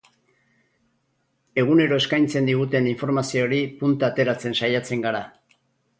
[1.63, 5.25] Egunero eskaintzen diguten informazioari punta ateratzen saiatzen gara.